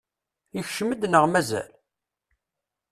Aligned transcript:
Ikcem-d 0.59 1.01
neɣ 1.07 1.23
mazal? 1.27 1.71